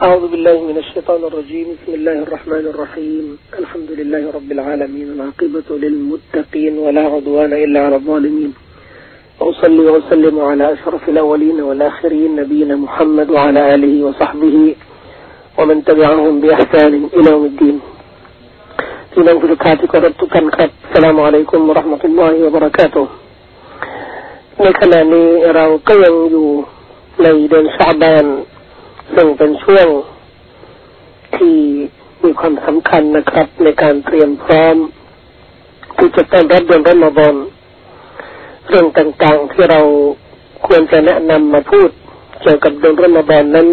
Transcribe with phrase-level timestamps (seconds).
[0.00, 3.25] أعوذ بالله من الشيطان الرجيم بسم الله الرحمن الرحيم
[3.59, 8.51] الحمد لله رب العالمين العاقبة للمتقين ولا عدوان إلا على الظالمين
[9.39, 14.75] وأصلي وأسلم على أشرف الأولين والآخرين نبينا محمد وعلى آله وصحبه
[15.57, 17.77] ومن تبعهم بإحسان إلى يوم الدين
[19.11, 23.11] พี่น้องผู้ศึกษาที่เคารพทุกท่านครับสลามอะลัยกุมวะราะห์มะตุลลอฮิวะบะเราะกาตุฮ์
[24.61, 26.47] ในขณะนี้เราก็ยังอยู่
[27.23, 28.25] ในเดือนชาบาน
[29.15, 29.87] ซึ่งเป็นช่วง
[31.35, 31.55] ที่
[32.23, 34.75] มีความสำคัญนะครับ ในการเตรียมพร้อม
[35.97, 37.35] ที่จะต้อนรับเดือนรอมฎอน
[38.67, 39.81] เรื่องต่างๆที่เรา
[40.67, 41.89] ควรจะแนะนำมาพูด
[42.41, 43.67] เกี่ยวกับเดือนรอมฎอนนั้น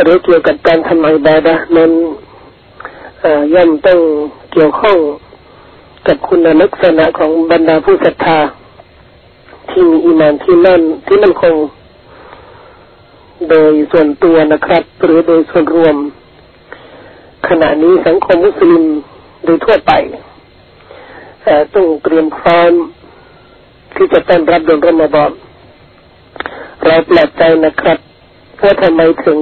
[0.00, 1.92] หรือเกี่ยวกับการทำอิบาดะนั้น
[3.54, 4.00] ย่อมต้อง
[4.52, 4.98] เกี่ยวข้อง
[6.06, 8.38] กับคุณลักษณะของบรรดาผู้ศรัทธา
[9.70, 11.54] ที่มีอิมานที่นั่นที่มั่นคง
[13.48, 15.96] โดยส่วนตัวนะครับ หรือโดยส่วนรวม
[17.48, 18.84] ขณะนี้สังคมมุสลิม
[19.44, 19.92] โดยทั่วไป
[21.74, 22.72] ต้องเตรียมพร้อม
[23.94, 25.32] ที่จะต้อนรับเดือนรอมฎอน
[26.84, 27.98] เราแปลกใจนะครับ
[28.60, 29.40] ว่าทำไมถึง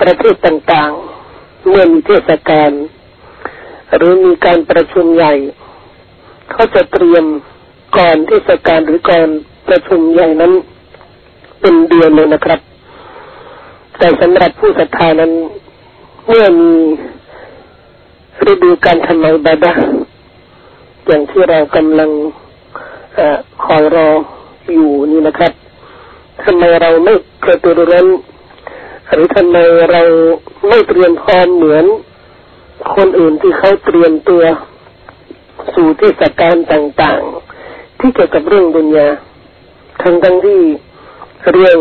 [0.00, 2.70] ประเทศต่างๆ เมื่อมีเทศกาล
[3.96, 5.34] หรือมีการประชุมใหญ่
[6.50, 7.24] เขาจะเตรียม
[7.96, 9.28] ก่อนเทศกาลหรือก่อน
[9.68, 10.52] ประชุมใหญ่นั้น
[11.60, 12.60] เป็นเดือนเลยนะครับ
[13.98, 15.32] แต่สำหรับผู้ศรัทธานั้น
[16.26, 16.72] เมื่อมี
[18.50, 19.72] ฤดูการทำอิบาดะ
[21.06, 22.10] อย่างที่เรากำลัง
[23.18, 23.20] อ
[23.64, 24.08] คอยรอ
[24.72, 25.52] อยู่นี่นะครับ
[26.44, 28.06] ทำไมเราไม่กระตือรือร้น
[29.10, 29.56] หรือทำไม
[29.92, 30.02] เรา
[30.68, 31.84] ไม่เตรียมพร้อมเหมือน
[32.94, 34.42] คนอื่นที่เขาเตรียมตัว
[35.74, 37.20] สู่เทศกาลต่าง
[37.60, 39.08] ๆ ที่เกี่ยวกับเรื่องดุนยา
[40.02, 40.60] ทั้งทั้งที่
[41.52, 41.78] เรื่อง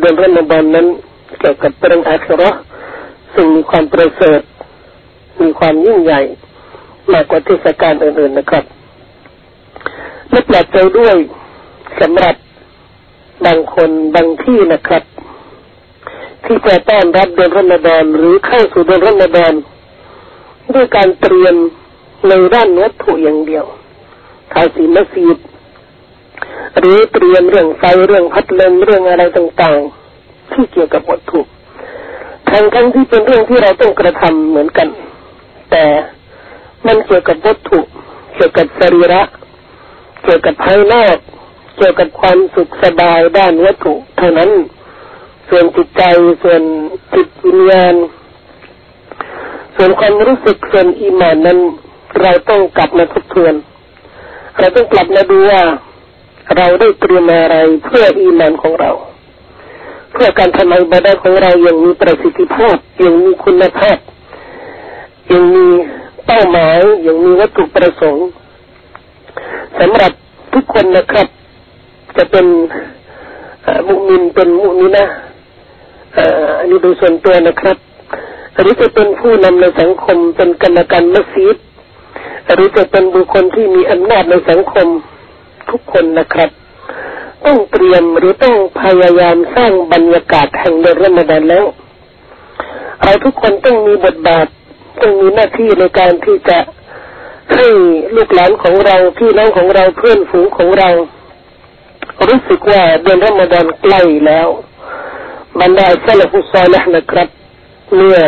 [0.00, 0.86] เดือนรอมฎอนนั้น
[1.38, 2.50] เกี่ยวกับเรื่องอาครา
[3.34, 4.40] ซึ่งมีความประเสริฐ
[5.40, 6.20] มีความยิ่งใหญ่
[7.12, 8.64] มากกว่าเทศกาลอื่นๆนะครับ
[10.30, 11.16] และแปลกใจด้วย
[12.00, 12.34] สำหรับ
[13.46, 15.02] บางคนบางที่นะครับ
[16.44, 19.54] ที่จะต้อนรับเดือนรอมฎอนหรือเข้าสู่เดือนรอมฎอน
[20.74, 21.54] ด้วยการเตรียม
[22.28, 23.64] ในด้านวัตถุอย่างเดียว
[24.52, 25.38] ทาสีมัสยิด
[26.78, 31.40] หรือเตรียมเรื่องไฟเรื่องพัดลมเรื่องอะไรต่างๆ ที่เกี่ยวกับวัตถุ
[32.50, 34.88] ทั้งทั้งที่เป็นเรื่องที่เราต้องกระทำเหมือนกัน
[35.70, 35.84] แต่
[36.86, 37.80] มันเกี่ยวกับวัตถุ
[38.34, 39.22] เกี่ยวกับสรีระ
[40.24, 41.16] เกี่ยวกับภายนอก
[41.76, 44.50] เกี่ยวกับความสุขสบายด้านวัตถุเท่านั้น
[45.48, 46.02] ส่วนจิตใจ
[46.42, 46.62] ส่วน
[47.14, 47.94] จิตวิญญาณ
[49.76, 51.58] ส่วนความรู้สึกส่วนอีมานนั้น
[52.22, 53.54] เราต้องกลับมาทบทวน
[54.58, 55.62] เราต้องกลับมาดูว่า
[56.56, 58.90] เราได้เตรียมอะไรเพื่ออีมานของเรา
[60.12, 63.98] เพื่อการทำอิบาดะของเราอย่างมีประสิทธิภาพอย่างมีคุณภาพ
[65.28, 65.66] อย่างมี
[66.26, 68.28] เป้าหมายอย่างมีวัตถุประสงค์
[69.78, 70.12] สำหรับ
[70.54, 71.26] ทุกคนนะครับ
[72.16, 72.46] จะเป็น
[73.88, 75.04] มุมินเป็นมุมินะ
[76.58, 77.76] อันนี้โดยส่วนตัวนะครับ
[78.60, 81.56] หรือจะเป็นผู้นำในสังคมเป็นกรรมการมัสยิด
[82.54, 84.86] หรือจะเป็นบุคคลที่มีอำนาจในสังคม
[85.70, 86.50] ทุกคนนะครับ
[87.44, 91.64] ต้องเตรียมหรือต้องพยายามสร้างบรรยากาศแห่งเดือนรอมฎอนแล้ว
[93.02, 94.46] เราทุกคนต้องมีบทบาท
[95.00, 96.58] ต้องมีหน้าที่ในการที่จะ
[97.52, 97.66] ให้
[98.16, 100.90] ลูกหลานของเราพี่น้องของเราเพื่อนฝูงของเรา
[102.28, 104.48] รู้สึกว่าเดือนรอมฎอนใกล้แล้ว
[105.60, 107.28] บรรดาซลฟุซอลนะครับ
[107.94, 108.18] เมื่อ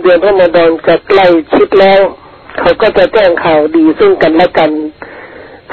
[0.00, 2.00] เดือนรอมฎอนจะใกล้ชิดแล้ว
[2.60, 4.70] เขาก็จะแจ้งข่าวดีซึ่งกันและกัน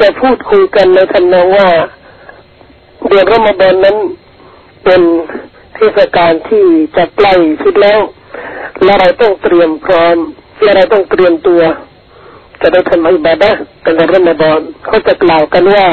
[0.01, 1.69] จะพูดคุยกันในทำนองว่า
[3.07, 3.97] เดือนรอมฎอนนั้น
[4.83, 5.01] เป็น
[5.75, 6.65] เทศกาลที่
[6.97, 7.99] จะใกล้ชิดแล้ว
[8.83, 10.17] และเราต้องเตรียมพร้อม
[10.61, 11.61] และเราต้องเตรียมตัว
[12.61, 13.51] จะได้ทำอิบาดะ
[13.85, 15.85] กันในรอมฎอนเขาจะกล่าวกันว่า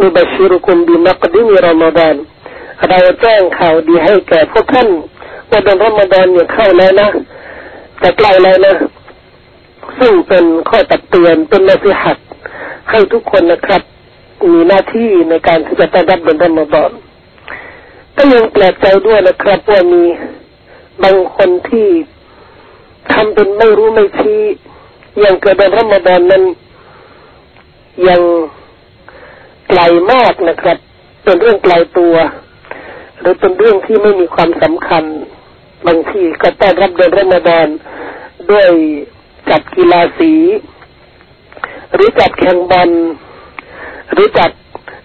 [0.00, 2.16] อุบัชิรุคุมบิมักดิมีรอมฎอน
[2.88, 4.88] เราแจ้งข่าวดีให้แก่พวกท่าน
[5.50, 7.08] ว่าเดือนรอมฎอนเนี่ยเข้าแล้วนะ
[8.02, 8.74] จะใกล้แล้วนะ
[9.98, 12.18] ซึ่งเป็นข้อตักเตือนเป็นนสิหัด
[12.90, 13.82] ให้ทุกคนนะครับ
[14.46, 16.90] มีหน้าที่ในการที่จะต้อนรับเดือนรอมฎอน
[18.16, 20.02] ก็ยังแปลกใจด้วยนะครับว่ามี
[21.02, 21.88] บางคนที่
[23.12, 24.42] ทำเป็นไม่รู้ไม่ชี้
[25.18, 26.42] อย่างเกิดเดือนรอมฎอนนั้น
[28.08, 28.20] ยัง
[29.68, 29.80] ไกล
[30.12, 30.78] มากนะครับ
[31.24, 32.14] เป็นเรื่องไกลตัว
[33.20, 35.04] หรือเป็นเรื่องที่ไม่มีความสำคัญ
[35.86, 37.68] บางทีก็ต้อนรับเดือนรอมฎอน
[38.50, 38.68] ด้วย
[39.50, 40.32] จัดกีฬาสี
[41.94, 42.90] หรือจัดแข่งบอล
[44.12, 44.50] หรือจัด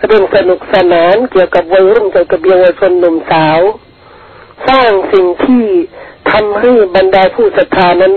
[0.06, 3.60] เรื่องสนุกสนานเกี่ยวกับวัยรุ่นเกี่ยวกับเยาวชนหนุ่มสาว
[5.14, 5.66] สิ่งที่
[6.32, 8.14] ทำให้บรรดาผู้ศรัทธานั้น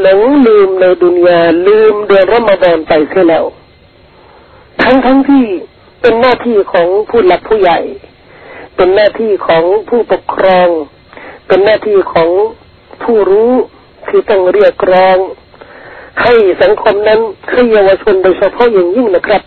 [0.00, 3.44] หลงลืมในดุนยาลืมเดือนรอมฎอนไปเสียแล้ว
[4.82, 5.44] ทั้งทั้งที่
[6.00, 7.78] เป็นหน้าที่ของผู้หลักผู้ใหญ่
[8.76, 10.68] เป็นหน้าที่ของผู้ปกครอง
[11.46, 12.30] เป็นหน้าที่ของ
[13.02, 13.52] ผู้รู้
[14.08, 15.18] ที่ต้องเรียกร้อง
[16.20, 17.20] ให้สังคมนั้น
[17.50, 19.42] ให้เยาวชนโดยเฉพาะอย่างยิ่งนะครับ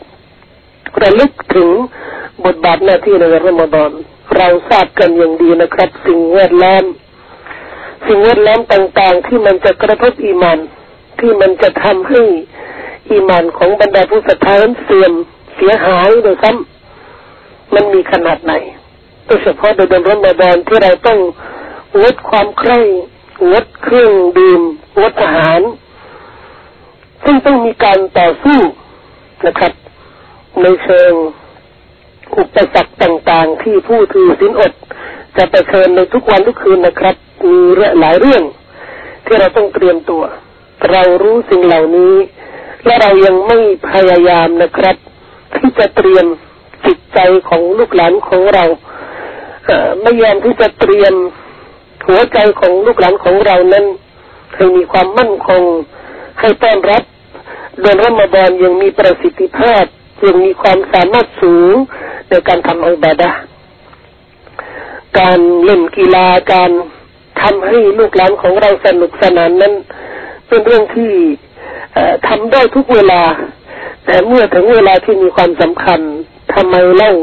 [1.02, 1.70] ระลึกถึง
[2.46, 3.92] บทบาทหน้าที่ในรอมฎอน
[4.36, 6.84] เราทราบกันอย่างดีนะครับ สิ่งแวดล้อม
[8.08, 10.60] สิ่งแวดล้อมต่างๆ ที่มันจะกระทบอีมาน
[11.20, 12.22] ที่มันจะทำให้
[13.10, 15.14] อีมานของบรรดาผู้ศรัทธาเสื่อม
[15.56, 18.54] เสียหายโดยซ้ำมันมีขนาดไหน
[19.26, 21.20] โดยเฉพาะในเดือนรอมฎอนที่เราต้อง
[22.02, 22.80] งดความใคร่
[23.52, 24.62] งดเครื่องดื่ม
[25.00, 25.62] งดอาหาร
[27.26, 28.60] ซึ่งต้องมีการต่อสู้
[29.46, 29.74] นะครับ
[30.62, 31.12] ในเชิง
[32.38, 34.74] อุปสรรคต่างๆ ที่ผู้ถือสินอด
[35.38, 37.16] จะไปเชิญในทุกวันทุกคืนนะครับ
[37.50, 37.58] มี
[38.00, 38.44] หลายเรื่อง
[39.26, 40.24] ที่เราต้องเตรียมตัว
[40.92, 42.16] เรารู้สิ่งเหล่านี้
[42.86, 44.96] และเรายังไม่พยายามนะครับ
[45.56, 46.26] ที่จะเตรียม
[46.86, 47.20] จิตใจ
[47.50, 48.66] ของลูกหลานของเรา
[50.02, 51.14] ไม่ยอมที่จะเตรียม
[52.08, 53.86] หัวใจของลูกหลานของเรานั้น
[54.56, 55.62] ให้มีความมั่นคง
[56.40, 57.04] ให้ต้อนรับ
[57.80, 59.84] เดือนรอมฎอนยังมีประสิทธิภาพ
[60.28, 61.76] ยังมีความสามารถสูง
[62.30, 63.30] ในการทำอิบาดะ
[65.20, 66.72] การเล่นกีฬาการ
[67.42, 69.74] ทำให้ลูกหลานของเราสนุกสนานนั้น
[70.48, 71.12] เป็นเรื่องที่
[72.28, 73.24] ทำได้ทุกเวลา
[74.06, 76.00] แต่เมื่อถึงเวลาที่มีความสำคัญ
[76.54, 77.14] ทำไมเล่า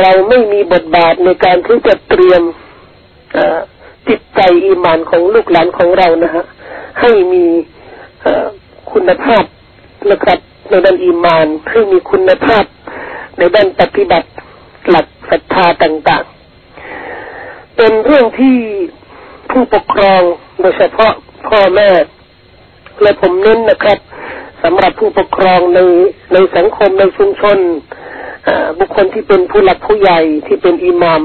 [0.00, 2.42] เราไม่มีบทบาทในการที่จะเตรียม
[4.08, 6.44] จิตใจอีมานของลูกหลานของเรานะฮะ
[7.00, 7.44] ให้มี
[8.92, 9.44] คุณภาพ
[10.10, 10.38] นะครับ
[10.68, 12.64] ในด้านอีมานให้มีคุณภาพ
[13.38, 14.28] ในด้านปฏิบัติ
[14.88, 18.56] หลักศรัทธาต่างๆ เป็นเรื่องที่
[19.50, 20.22] ผู้ปกครอง
[20.60, 21.12] โดยเฉพาะ
[21.48, 21.90] พ่อแม่
[23.02, 23.98] และผมเน้นนะครับ
[24.62, 25.78] สำหรับผู้ปกครองใน
[26.32, 27.58] ในสังคมในชุมชน
[28.78, 31.24] บุคคลที่เป็นผู้หลักผู้ใหญ่ที่เป็นอิหมัม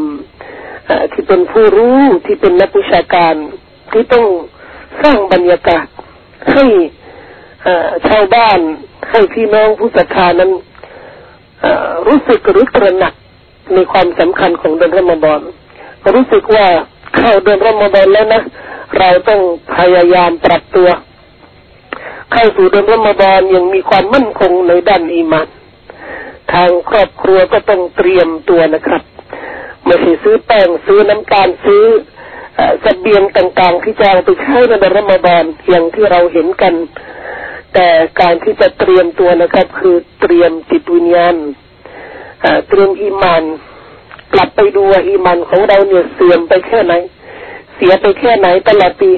[1.14, 3.36] ที่เป็นผู้รู้ที่เป็นนักวิชาการ
[3.92, 4.26] ที่ต้อง
[5.02, 5.86] สร้างบรรยากาศ
[6.54, 6.66] ให้
[8.08, 8.60] ชาวบ้าน
[9.10, 10.52] ให้พี่น้องผู้ศรัทธานั้น
[12.08, 13.14] รู้สึกรือตระหนัก
[13.74, 15.42] ในความสำคัญของเดือนรอมฎอน
[16.16, 16.68] รู้สึกว่า
[17.16, 18.42] เข้าเดือนรอมฎอนแล้วนะ
[18.98, 19.42] เราต้อง
[19.78, 20.90] พยายามปรับตัว
[22.32, 25.48] เข้าสู่เดือนรอมฎอนยังมีความมั่นคงในด้านอีมาน
[26.54, 29.02] ทางครอบครัวก็ต้องเตรียมตัวนะครับ
[29.86, 31.84] ไม่ใช่ซื้อแป้งซื้อน้ำตาลซื้อ
[32.84, 36.74] สเสบียงต่างๆที่จะเอาไปใช้ในเดือนรอมฎอนอย่างที่เราเห็นกัน
[37.82, 41.36] แต่การที่จะเตรียมตัวนะครับ คือเตรียมจิตวิญญาณ
[42.70, 43.44] เตรียมอีมาน
[44.34, 46.94] กลับไปดูว่าอีมานของเราเนี่ยเสื่อมไปแค่ไหน
[47.76, 49.12] เสียไปแค่ไหนตลอดปี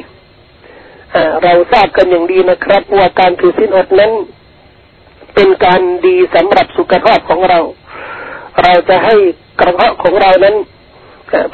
[1.43, 4.11] เราทราบกันอย่างดีนะครับว่าการถือสินอดนั้น
[5.35, 7.59] เป็นการดีสำหรับสุขภาพของเรา
[8.63, 9.15] เราจะให้
[9.59, 10.55] กระเพาะของเรานั้น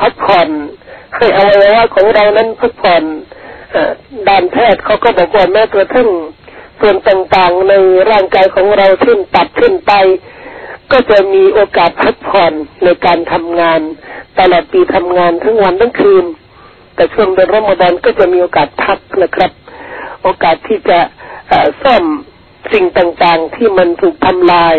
[0.02, 0.50] พักผ่อน
[1.16, 3.04] ให้อวัยวะของเรานั้นพักผ่อน
[4.28, 6.10] ด้านแพทย์เขาก็บอกว่าแม้กระทั่ง
[6.80, 7.74] ส่วนต่างๆใน
[8.12, 9.94] ร่างกายของเราขึ้นตัดขึ้นไป
[10.92, 12.54] ก็จะมีโอกาสพักผ่อน
[12.84, 13.82] ในการทำงาน
[14.40, 16.26] ตลอดปีทำงานทั้งวันทั้งคืน
[16.96, 19.52] แต่ช่วงเดือนรอมฎอนก็จะมีโอกาสพักนะครับ
[20.24, 21.00] โอกาสที่จะ
[21.84, 22.04] ซ่อม
[22.74, 24.76] สิ่งต่างๆที่มันถูกทำลาย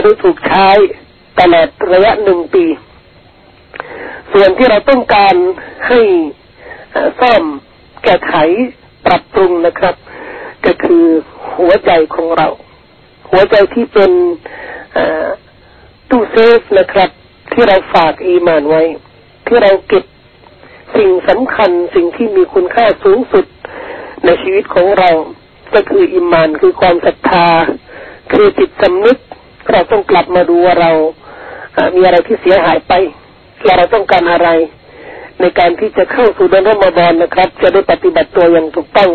[0.00, 0.68] หรือถูกใช้
[1.40, 2.64] ตลอดระยะหนึ่งปี
[4.32, 5.34] ส่วนที่เราต้องการ
[5.88, 6.00] ให้
[7.20, 7.42] ซ่อม
[8.04, 8.34] แก้ไข
[9.06, 9.94] ปรับปรุงนะครับ
[10.66, 11.04] ก็คือ
[11.56, 12.48] หัวใจของเรา
[13.30, 14.10] หัวใจที่เป็น
[16.10, 17.10] ตู้เซฟนะครับ
[17.52, 18.82] ที่เราฝากอีมานไว้
[19.46, 20.04] ที่เราเก็บ
[20.96, 23.44] สิ่งสำคัญสิ่งที่มีคุณค่าสูงสุด
[24.24, 25.10] ในชีวิตของเรา
[25.74, 27.46] ก็คืออิมานคือความศรัทธา
[28.32, 29.18] คือจิตสำนึก
[29.72, 30.92] เราต้องกลับมาดูว่าเรา
[31.96, 32.92] มีอะไรที่เสียหายไป
[33.76, 34.48] เราต้องการอะไร
[35.40, 39.10] ในการที่จะเข้าสู่เดือนรอมฎอนนะครับ จะได้ปฏิบัติตัวอย่างถูกต้อง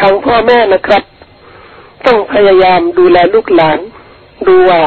[0.00, 1.02] ทางพ่อแม่นะครับ
[2.06, 3.78] ต้องพยายามดูแลลูกหลาน
[4.46, 4.82] ดูว่า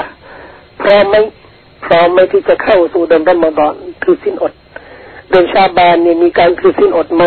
[0.82, 1.16] พร้อมไหม
[1.86, 4.54] พร้อมไหมที่จะเข้าสู่เดือนรอมฎอนคือสิ้นอด
[5.30, 7.24] เดือนชาบานเนี่ยมีการคือสิ้นอดไหม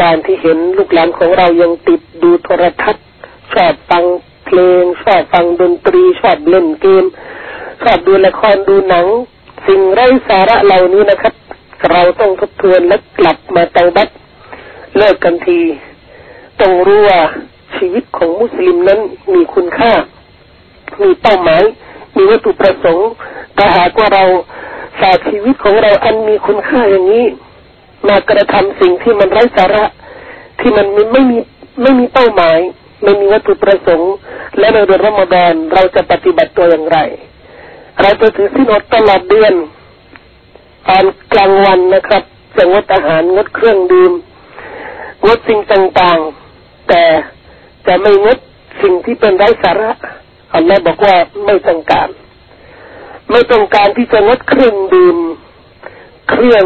[0.00, 3.04] การที่เห็นลูกหลานของเรายังติดดูโทรทัศน์
[3.52, 4.04] ชอบฟัง
[4.46, 7.04] เพลงชอบฟังดนตรีชอบเล่นเกม
[7.82, 9.06] ชอบดูละครดูหนัง
[9.66, 11.34] สิ่งไร้สาระเหล่านี้นะครับ
[11.90, 14.08] เราต้องทบทวนและกลับมาเตาบัต
[14.96, 15.58] เลิกกันที
[16.60, 17.20] ต้องรู้ว่า
[17.76, 19.00] ชีวิตของมุสลิมนั้น
[19.34, 19.92] มีคุณค่า
[21.02, 21.62] มีเป้าหมาย
[22.16, 23.08] มีวัตถุประสงค์
[23.54, 24.24] แต่หากว่าเรา
[25.00, 27.26] ฝากชีวิตของเราอันมีคุณค่าอย่างนี้
[28.08, 29.84] มากระทำสิ่งที่มันไร้สาระ
[30.60, 31.38] ที่มันไม่มี
[31.82, 32.58] ไม่มีเป้าหมาย
[33.02, 34.12] ไม่มีวัตถุประสงค์
[34.58, 36.98] และในเดือนรอมฎอนเราจะปฏิบัติตัวอย่างไร
[38.02, 39.54] เราจะถือสินอดตลอดเดือน
[40.88, 42.22] ตอนกลางวันนะครับ
[42.56, 44.12] จะงดอาหารงดเครื่องดื่ม
[45.26, 46.45] งดสิ่งต่างๆ
[46.88, 47.04] แต่
[47.86, 48.38] จะไม่งด
[48.82, 49.92] สิ่งที่เป็นไร้สาระ
[50.54, 51.16] อัลลอฮ์บอกว่า
[51.46, 52.08] ไม่ต้องการ
[53.30, 55.18] ไม่ต้องการที่จะงดเครื่องดื่ม
[56.30, 56.64] เครื่อง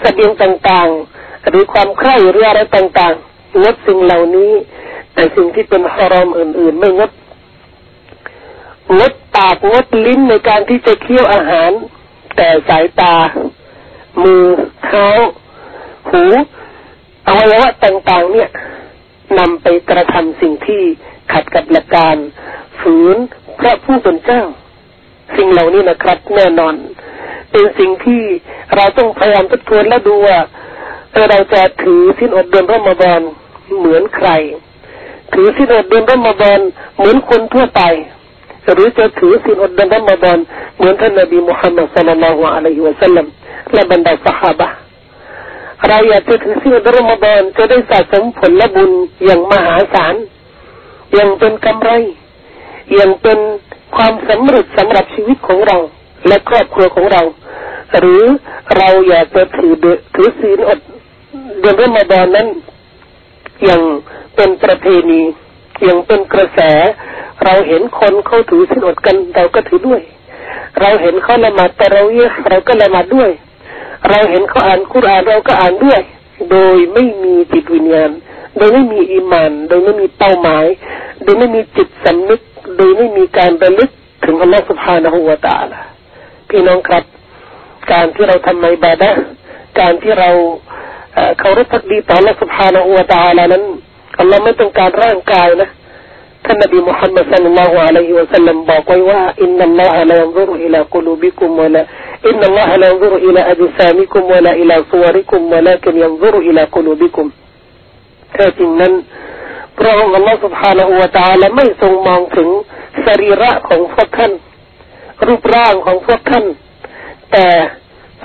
[0.00, 4.52] เสบียงต่างๆหรือความใคร่หรืออะไรต่างๆงดสิ่งเหล่านี้
[5.14, 7.10] แต่สิ่งที่เป็นฮารอมอื่น ๆ ไม่งด
[8.98, 11.70] งดปากงดลิ้นในการที่จะเคี้ยวอาหาร
[12.36, 13.14] แต่สายตา
[14.22, 14.44] มือ
[14.84, 15.08] เท้า
[16.10, 16.24] หู
[17.26, 18.48] อวัยวะต่างๆ เนี่ย
[19.38, 20.82] นำไปกระทำสิ่งที่
[21.32, 22.16] ขัดกับหลักการ
[22.80, 23.16] ฝืน
[23.58, 24.42] พระผู้เป็นเจ้า
[25.36, 26.74] สิ่งเหล่านี้นะครับ แน่นอน
[27.52, 28.22] เป็นสิ่งที่
[28.76, 30.38] เราต้องพยายามทบทวนและดูว่า
[31.28, 33.20] เราจะถือสิ้นอดเดือนรอมฎอน
[33.78, 34.28] เหมือนใคร
[35.34, 36.60] ถือสิ้นอดเดือนรอมฎอน
[36.96, 37.82] เหมือนคนทั่วไป
[38.72, 40.38] หรือจะถือสิ้นอดเดือนรอมฎอน
[40.76, 43.26] เหมือนท่านนบีมุฮัมมัดสุลลัลลอฮุอะลัยฮิวะสัลลัม
[43.72, 44.81] และบรรดาสหาย
[45.88, 48.90] เราอยากจะถือศีลรอมฎอนจะได้สะสมผลละบุญ
[49.24, 50.14] อย่างมหาศาล
[51.14, 51.90] อย่างเป็นกำไร
[52.94, 53.38] อย่างเป็น
[53.96, 55.76] ความสำเร็จสำหรับชีวิตของเรา
[56.26, 57.22] และครอบครัวของเรา
[57.98, 58.22] หรือ
[58.76, 59.74] เราอยากจะถือ
[60.14, 60.78] ถือศีลอด
[61.60, 62.48] เดือนรอมฎอนนั้น
[63.64, 63.82] อย่าง
[64.36, 65.22] เป็นประเพณี
[65.84, 66.60] อย่างเป็นกระแส
[67.44, 70.00] เราเห็นคนเขาถือศีลอดกันเราก็ถือด้วย
[70.80, 73.30] เราเห็นเขาละหมาดแต่เราเยะเราก็ละหมาดด้วย
[74.10, 76.00] เราเห็นเขาอ่านคุรานเราก็อ่านด้วย
[76.50, 78.10] โดยไม่มีจิตวิญญาณ
[78.58, 80.66] โดยไม่มีอิมาน โดยไม่มีเป้าหมาย
[81.22, 82.40] โดยไม่มีจิตสำนึก
[82.76, 83.90] โดยไม่มีการระลึก
[84.24, 85.80] ถึงอัลลอฮฺสุบฮานะฮูวาตาละ
[86.48, 87.04] พี่น้องครับ
[87.92, 89.10] การที่เราทำไมบาดะ
[89.80, 90.30] การที่เรา
[91.38, 93.64] เคารพพักดีต่ออัลลอฮฺสุบฮานะฮูวาตาละนั้น
[94.18, 95.70] อัลลอฮ์ไม่ต้องการร่างกายนะ
[96.45, 101.81] ท่านนบีมุฮัมมัดสัลลัลลอฮุอะลัยฮิวะสัลลัมบอกไว้ว่าอินนัลลอฮะลายันซุรุอิลากลูบิกุมวะลา
[102.27, 107.27] อินนัลลอฮะลายันซุรุอิลาอัจซามิกุมวะลาอิลาซุวริกุมวะลาคินยันซุรุอิลากลูบิกุม
[108.33, 108.93] แท้จริงนั้น
[109.77, 112.49] พระองค์อัลลอฮฺ سبحانه และ تعالى ไม่ทรงมองถึง
[113.05, 114.31] สรีระของพวกท่าน
[115.27, 116.45] รูปร่างของพวกท่าน
[117.31, 117.47] แต่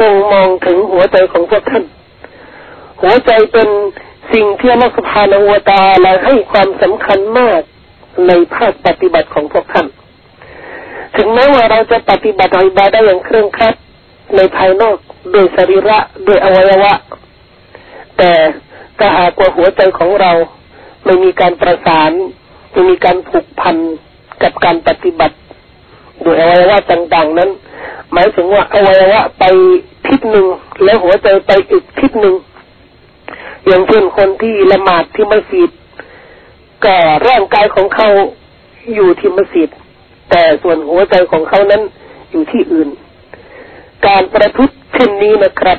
[0.00, 1.85] ทรงมองถึงหัวใจของพวกท่าน
[3.02, 3.69] หัวใจเป็น
[4.33, 7.62] สิ่งที่อัลลอฮฺ سبحانه และ تعالى ให้ความสำคัญมาก
[8.28, 9.88] ในภาคปฏิบัติของพวกท่าน
[11.16, 13.76] ถึงแม้ว่าเราจะปฏิบัติอิบาได้อย่างเคร่งครัด
[14.36, 14.98] ในภายนอก
[15.32, 16.94] โดยสรีระโดยอวัยวะ
[18.18, 18.32] แต่
[18.98, 20.32] ถ้าหากว่าหัวใจของเรา
[21.06, 22.12] ไม่มีการประสาน
[22.72, 23.78] ไม่มีการผูกพัน
[24.42, 25.36] กับการปฏิบัติ
[26.22, 27.50] โดยอวัยวะต่างๆนั้น
[28.14, 29.44] หมายถึงว่าอวัยวะไป
[30.08, 30.46] ทิศหนึ่ง
[30.84, 32.36] แล้วหัวใจไปอีกทิศหนึ่ง
[33.68, 35.72] อย่างเช่นคนที่ละหมาดที่มัสยิด
[36.86, 36.96] ก็
[37.27, 38.10] ร่างกายของเขา
[38.93, 39.69] อยู่ที่มัสยิด
[40.29, 41.81] แต่ส่วนหัวใจของเขานั้น
[42.31, 42.89] อยู่ที่อื่น
[44.07, 45.77] การประพฤติเช่นนี้นะครับ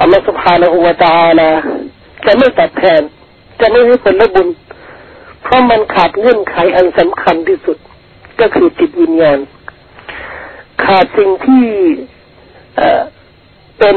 [0.00, 1.50] อัลลอฮฺสุบฮานะฮูวะตาลา
[2.24, 3.02] จะไม่ตอบแทน
[3.60, 4.48] จะไม่ให้ผลบุญ
[5.42, 7.78] เพราะมันขาดเงื่อนไขอันสำคัญที่สุด
[8.40, 9.38] ก็คือจิตวิญญาณ
[10.84, 11.66] ขาดสิ่งที่
[13.78, 13.96] เป็น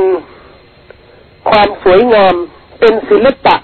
[1.49, 2.35] ความสวยงาม
[2.79, 3.55] เป็นศิลปะ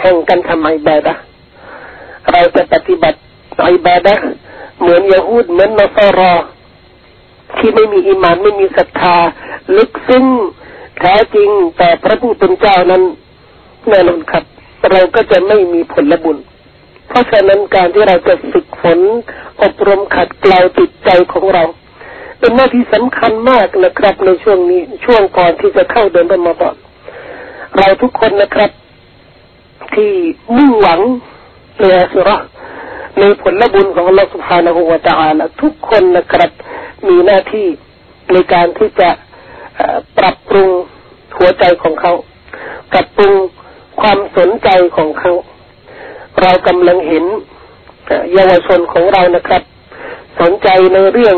[0.00, 1.16] แห่งการทำไมแบบนะ
[2.30, 3.18] เราจะปฏิบัติ
[3.72, 4.14] อิบาดะ
[4.80, 6.34] เหมือนยาฮูดเหมือนนอสรอ
[7.58, 9.16] ที่ไม่มีอิมานไม่มีศรัทธา
[9.76, 10.26] ลึกซึ้ง
[10.98, 13.02] แท้จริงแต่พระผู้เป็นเจ้านั้น
[13.88, 14.44] แน่นอนครับ
[14.90, 16.38] เราก็จะไม่มีผลบุญ
[17.08, 19.00] เพราะฉะนั้นการที่เราจะฝึกฝน
[19.62, 21.64] อบรมขัดเกลาจิตใจของเรา
[22.38, 26.76] เป็นหน้าที่สำคัญมากนะครับ ในช่วงนี้ช่วงก่อนที่จะเข้าเดินรอมฎอน
[27.78, 28.70] เราทุกคนนะครับ
[29.94, 30.12] ที่
[30.56, 31.00] มุ่งหวัง
[31.78, 32.36] ในอาสุรา
[33.18, 36.50] ในผลบุญของอัลลอฮฺสุภาณาหูวะตาอาลทุกคนนะครับ
[37.08, 37.66] มีหน้าที่
[38.32, 39.10] ในการที่จะ
[40.18, 40.68] ปรับปรุง
[41.38, 42.12] หัวใจของเขา
[42.92, 43.32] ปรับปรุง
[44.00, 45.32] ความสนใจของเขา
[46.40, 47.24] เรากำลังเห็น
[48.34, 49.62] เยาวชนของเรานะครับ
[50.40, 51.36] สนใจในเรื่อง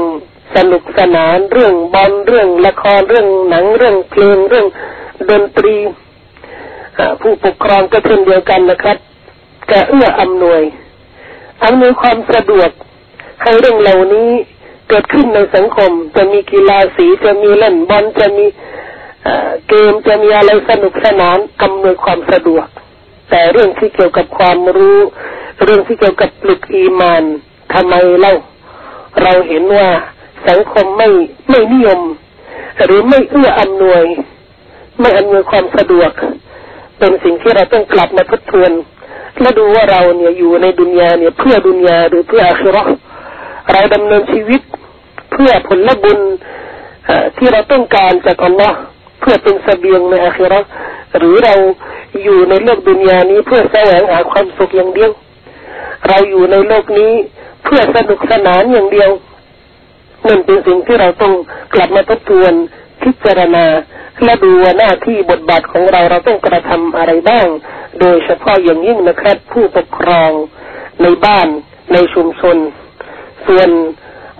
[0.56, 4.66] สนุกสนาน เรื่องบอลเรื่องละครเรื่องหนังเรื่องเพลงเรื่อง
[5.30, 5.76] ดนตรี
[7.20, 8.96] ผู้ปกครองก็เช่นเดียวกันนะครับ
[9.70, 10.62] จะเอื้ออำนวย
[11.64, 12.70] อำนวยความสะดวก
[13.42, 14.30] ให้เรื่องเหล่านี้
[14.88, 18.46] เกิดขึ้นในสังคม จะมีกีฬาสีจะมีเล่นบอลจะมี
[19.68, 22.66] เกมจะมีอะไรสนุกสนานอำนวยความสะดวก
[23.30, 24.98] แต่เรื่องที่เกี่ยวกับความรู้
[25.62, 27.22] เรื่องที่เกี่ยวกับปลึกอีมาน
[27.74, 28.34] ทำไมเล่า
[29.22, 29.88] เราเห็นว่า
[30.48, 31.08] สังคมไม่
[31.50, 32.00] ไม่นิยม
[32.84, 34.04] หรือไม่เอื้ออำนวย
[35.00, 36.10] ไม่อำนวยความสะดวก
[36.98, 38.70] เป็นสิ่งที่เราต้องกลับมาทบทวน
[39.40, 42.82] และดูว่าเราเนี่ยอยู่ในดุนยาเนี่ยเพื่อดุนยาหรือเพื่ออาคิรอ
[43.72, 44.60] เราดำเนินชีวิต
[45.32, 46.18] เพื่อผลบุญ
[47.36, 48.78] ที่เราต้องการจากอัลลอฮ์
[49.20, 50.60] เพื่อเป็นสเสบียงในอาคิรอ
[51.18, 51.54] หรือเรา
[52.22, 55.10] อยู่ในโลกดุนยานี้เพื่อแสวงหาความสุขอย่างเดียว
[56.08, 57.12] เราอยู่ในโลกนี้
[57.64, 59.10] เพื่อสนุกสนานอย่างเดียว
[60.26, 61.32] นั่นเป็นสิ่งที่เราต้อง
[61.74, 62.52] กลับมาทบทวน
[63.02, 63.64] พิจารณา
[64.22, 67.46] และดูว่าหน้าที่บทบาทของเราเราต้องกระทำอะไรบ้าง
[68.00, 70.30] โดยเฉพาะอย่างยิ่งนะครับผู้ปกครอง
[71.02, 71.48] ในบ้าน
[71.92, 72.56] ในชุมชน
[73.46, 73.68] ส่วน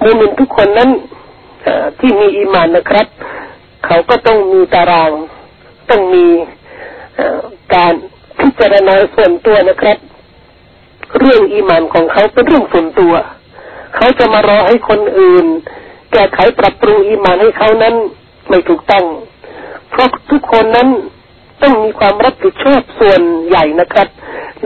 [0.03, 0.91] มุมินทุกคนนั้น
[1.99, 3.07] ที่มีอีมานนะครับ
[3.87, 5.13] เขาก็ต้องมีตาราง
[5.91, 6.27] ต้องมี
[7.75, 7.95] การ
[8.41, 9.99] พิจารณาส่วนตัวนะครับ
[11.19, 13.15] เรื่องอีมานของเขาเป็นเรื่องส่วนตัว
[13.97, 15.47] เขาจะมารอให้คนอื่น
[16.13, 17.95] แก้ไขปรับปรุงอีมานให้เขานั้น
[18.49, 19.05] ไม่ถูกต้อง
[19.95, 20.89] เพราะทุกคนนั้น
[21.63, 24.09] ต้องมีความรับผิดชอบส่วนใหญ่นะครับ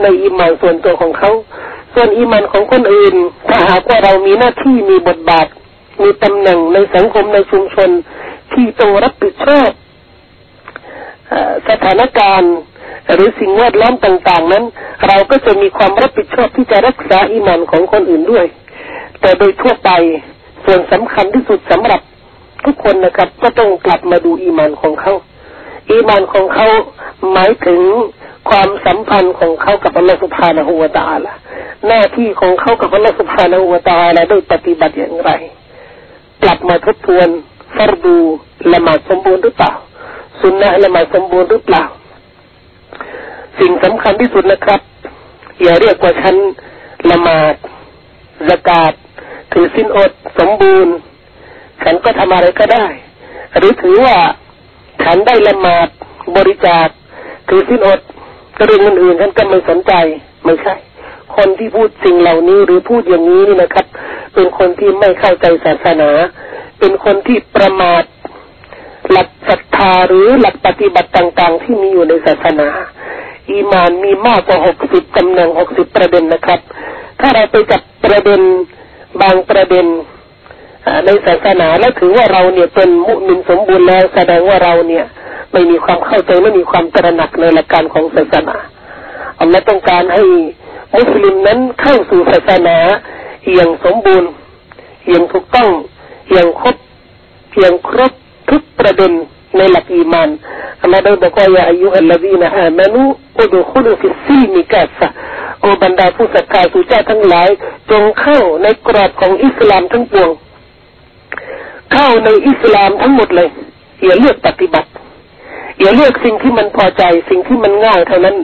[0.01, 1.31] ในอิมานส่วนตัวของเขา
[1.93, 3.15] ส่วนอิมานของคนอื่น
[3.49, 5.47] ถ้าหากว่าเรามีหน้าที่มีบทบาท
[6.03, 7.89] มีตำแหน่งในสังคมในชุมชน
[8.53, 9.69] ที่ต้องรับผิดชอบ
[11.69, 12.55] สถานการณ์
[13.13, 14.63] หรือสิ่งแวดล้อมต่าง ๆ นั้น
[15.07, 18.45] เราก็จะมีความรับผิดชอบที่จะรักษาอิมานของคนอื่นด้วย
[19.21, 19.89] แต่โดยทั่วไป
[20.65, 22.01] ส่วนสำคัญที่สุดสำหรับ
[22.65, 25.13] ทุกคนนะครับ ก็ต้องกลับมาดูอีมานของเขา
[25.91, 26.67] อีมานของเขา
[27.31, 27.81] หมายถึง
[28.49, 31.33] ความสัมพันธ์ของเขากับอัลลอฮฺสุบฮานะฮูวาตาละ
[31.87, 35.31] หน้าที่ของเขากับอัลลอฮฺสุบฮานะฮูวาตาละได้ปฏิบัติอย่างไร
[36.43, 37.27] กลับมาทบทวน
[37.75, 38.17] ฟารดู
[38.73, 39.73] ละหมาดสมบูรณ์หรือเปล่า
[40.41, 41.83] สุนนะละหมาดสมบูรณ์หรือเปล่า
[43.59, 44.81] สิ่งสำคัญที่สุดนะครับ
[45.61, 46.35] อย่าเรียกว่าฉัน
[47.11, 47.55] ละหมาด
[48.49, 48.93] สกาด
[49.51, 50.93] ถือสินอดสมบูรณ์
[51.83, 52.85] ฉันก็ทำอะไรก็ได้
[53.57, 54.17] หรือถือว่า
[55.03, 55.87] ฉันได้ละหมาด
[56.35, 56.87] บริจาค
[57.49, 57.99] ถือสิ้นอด
[58.65, 59.93] เรื่องอื่นๆฉันก็ไม่สนใจ
[60.45, 60.75] ไม่ใช่
[61.35, 63.85] คนที่พูดสิ่งเหล่านี้หรือพูดอย่างนี้นี่นะครับ
[64.33, 66.09] เป็นคนที่ไม่เข้าใจศาสนา
[66.79, 68.03] เป็นคนที่ประมาท
[69.11, 72.69] หลักศรัทธาหรือหลักปฏิบัติต่าง ๆ ที่มีอยู่ในศาสนา
[73.49, 76.59] อีมานมีมากกว่าหกสิบตำแหน่งหกสิบประเด็นนะครับ
[77.19, 78.41] ถ้าเราไปจับประเด็น
[79.21, 79.85] บางประเด็น
[81.05, 85.05] ในศาสนาและถือว่าเราเนี่ยเป็นมุมินสมบูรณ์แล้วแสดงว่าเราเนี่ย
[85.51, 88.55] ไม่มีความเข้าใจไม่มีความตระหนักในหลักการของศาสนา
[89.39, 90.23] อัลลอฮ์ต้องการให้
[90.97, 92.77] มุสลิมนั้นเข้าสู่ศาสนา
[93.53, 94.29] อย่างสมบูรณ์
[95.09, 95.69] อย่างถูกต้อง
[96.31, 96.75] อย่างครบ
[97.59, 98.11] อย่างครบ
[98.49, 99.11] ทุกประเด็น
[99.57, 100.29] ในหลักอีมาน
[100.81, 105.07] อัลลอฮ์ได้บอกว่าيا أيها الذين آمنوا ادخلوا في السلم كافة
[105.61, 107.49] โอบรรดาผู้ศรัทธาสู่เจ้าทั้งหลาย
[107.91, 110.29] จงเข้าในกรอบของอิสลามทั้งปวง
[111.93, 113.49] เข้าในอิสลามทั้งหมดเลย
[114.03, 114.89] อย่าเลือกปฏิบัติ
[115.79, 118.35] อย่าเลือกสิ่งที่มันพอใจ สิ่งที่มันง่ายเท่านั้น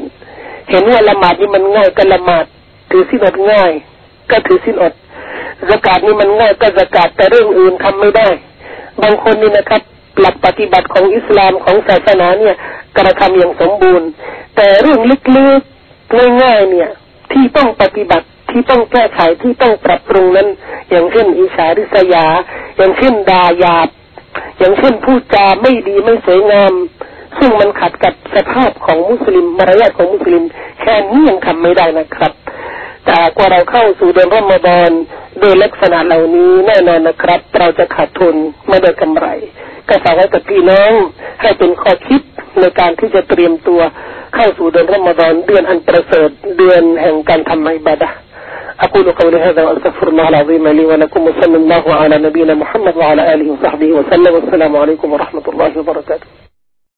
[0.69, 2.45] เห็นว่าละหมาดนี่มันง่ายก็ละหมาด
[2.91, 3.71] ถือสินอดง่าย
[4.31, 4.93] ก็ถือสินอด
[5.69, 8.27] สกาดนี่มันง่ายก็สกาดแต่เรื่องอื่นทำไม่ได้
[9.01, 9.81] บางคนนี่นะครับ
[10.19, 12.55] หลักปฏิบัติของอิสลามของศาสนาเนี่ย
[12.97, 14.07] กระทำอย่างสมบูรณ์
[14.55, 14.99] แต่เรื่อง
[15.37, 16.89] ลึกๆง่ายๆเนี่ย
[17.31, 20.47] ที่ต้องปฏิบัติที่ต้องแก้ไขที่ต้องปรับปรุงนั้น
[20.89, 22.25] อย่างเช่นอิสาริษยา
[22.77, 23.89] อย่างเช่นดาหยาบ
[24.57, 26.73] อย่างเช่นพูดจาไม่ดีไม่สวยงาม
[27.37, 30.43] ซึ่งมันขัดกับสภาพของมุสลิมมารยาทของมุสลิม
[30.81, 32.31] แค่นี้ยังทำไม่ได้นะครับ
[33.05, 34.91] แต่กว่าเราเข้าสู่เดือนรอมฎอน
[35.39, 38.35] โดยลักษณะเหล่านี้แน่นอนนะครับ เราจะขาดทุน
[38.69, 39.27] ไม่ได้กำไร
[39.87, 40.91] ก็ฝากไว้กับพี่น้อง
[41.41, 42.21] ให้เป็นข้อคิด
[42.59, 43.81] ในการที่จะเตรียมตัว
[44.35, 48.09] เข้าสู่เดือนรอมฎอนเดือนอันประเสริฐเดือนแห่งการทำอิบาดะ
[48.79, 53.51] أقول قولي هذا وأستغفر الله العظيم لي ولكم وصلى الله على نبينا محمد وعلى آله
[53.51, 54.33] وصحبه وسلم.
[54.33, 56.44] والسلام عليكم ورحمة الله وبركاته.